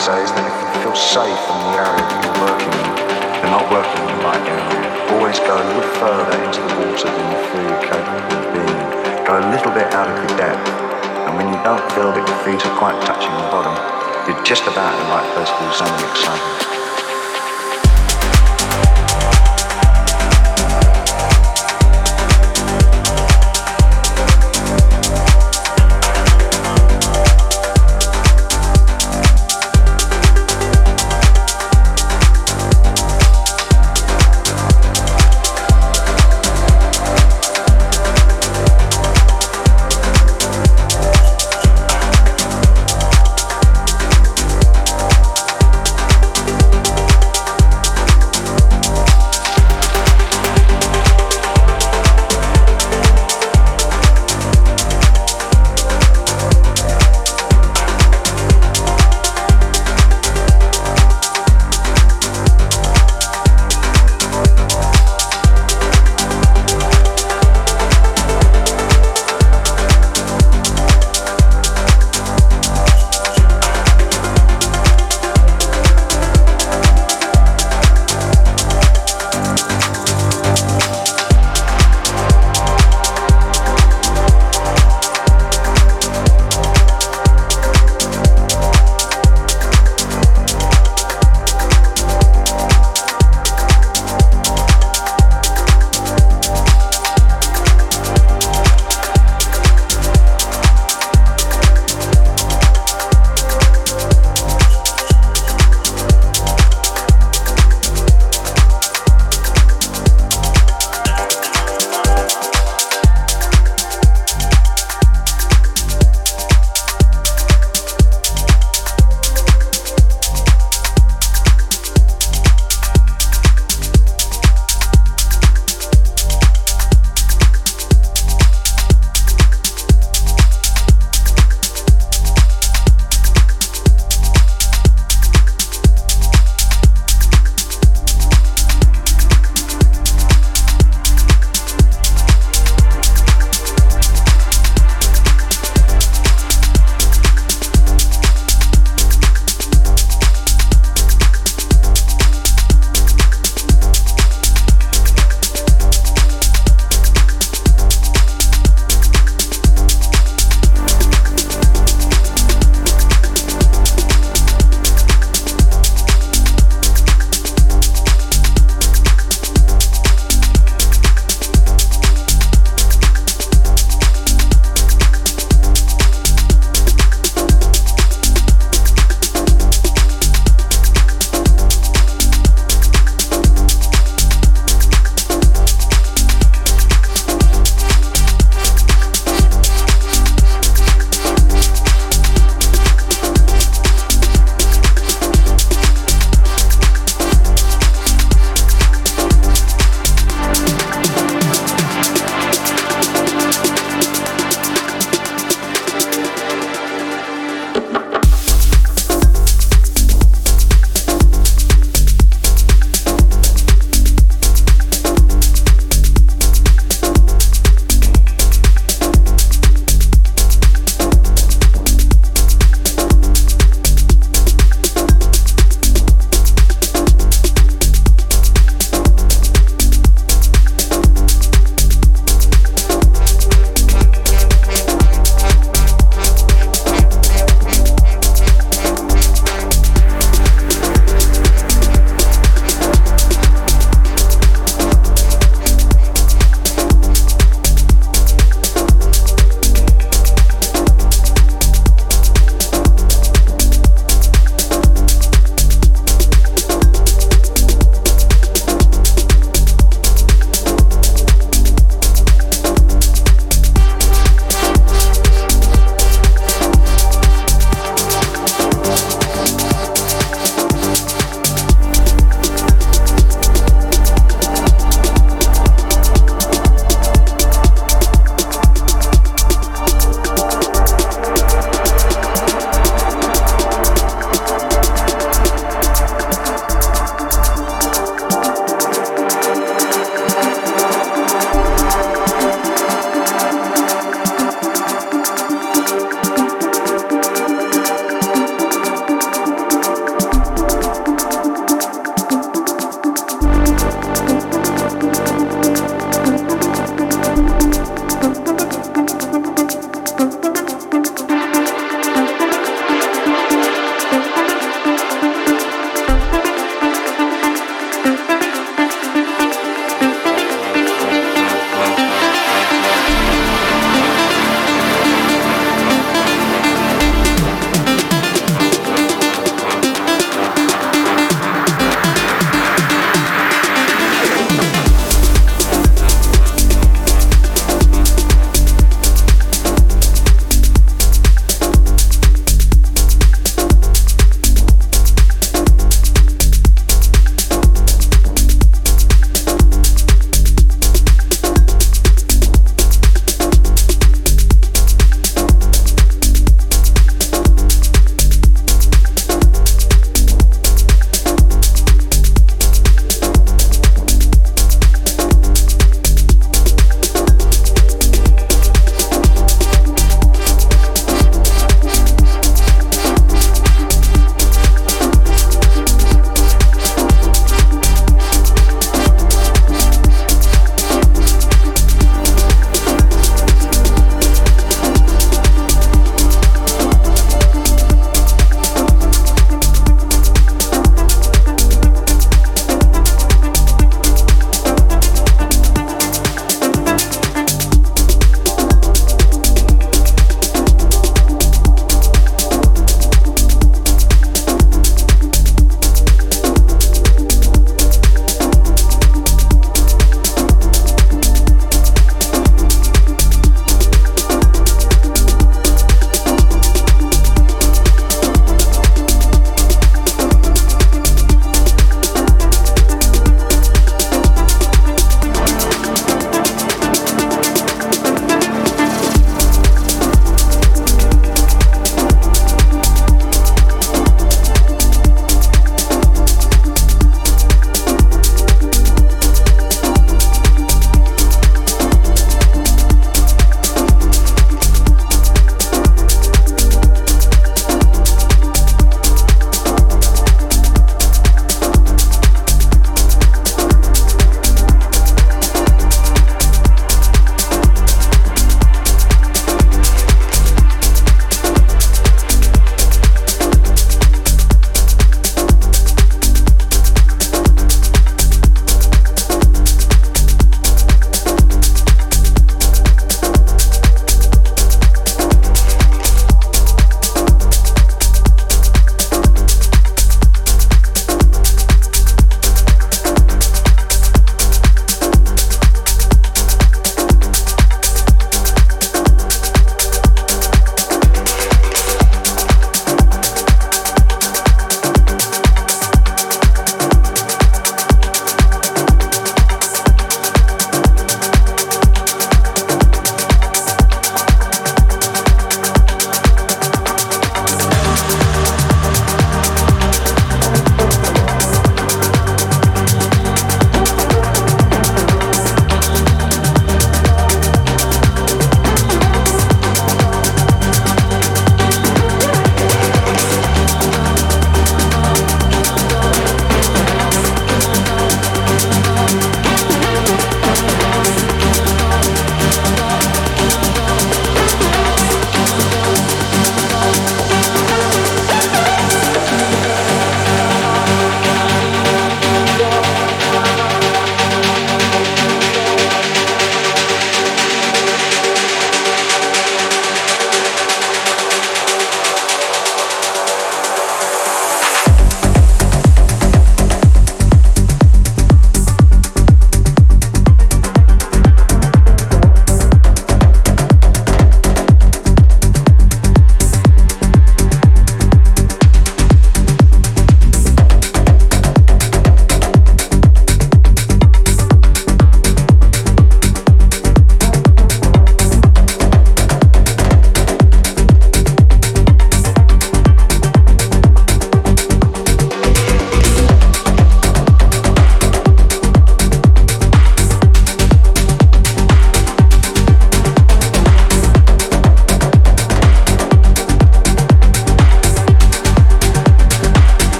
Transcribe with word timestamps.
say 0.00 0.22
is 0.22 0.30
that 0.32 0.44
if 0.44 0.56
you 0.60 0.68
feel 0.84 0.96
safe 0.96 1.42
in 1.48 1.56
the 1.56 1.72
area 1.80 2.04
that 2.04 2.20
you're 2.20 2.40
working 2.44 2.72
in, 2.74 2.90
you're 3.40 3.54
not 3.54 3.66
working 3.72 4.00
in 4.04 4.08
the 4.12 4.20
right 4.28 4.44
area. 4.44 4.88
Always 5.16 5.38
go 5.40 5.56
a 5.56 5.64
little 5.64 5.88
further 5.96 6.36
into 6.44 6.60
the 6.60 6.74
water 6.84 7.08
than 7.08 7.26
you 7.32 7.40
feel 7.48 7.64
you're 7.64 7.86
capable 7.86 8.36
of 8.36 8.46
being. 8.52 8.88
Go 9.24 9.32
a 9.40 9.46
little 9.48 9.72
bit 9.72 9.88
out 9.96 10.12
of 10.12 10.16
your 10.20 10.34
depth. 10.36 10.68
And 11.26 11.32
when 11.40 11.48
you 11.48 11.58
don't 11.64 11.82
feel 11.96 12.12
that 12.12 12.24
your 12.28 12.40
feet 12.44 12.60
are 12.60 12.76
quite 12.76 12.98
touching 13.08 13.32
the 13.40 13.48
bottom, 13.48 13.74
you're 14.28 14.42
just 14.44 14.68
about 14.68 14.92
in 14.92 15.00
the 15.00 15.08
right 15.10 15.28
place 15.32 15.48
to 15.48 15.58
do 15.64 15.70
something 15.72 16.04
exciting. 16.12 16.65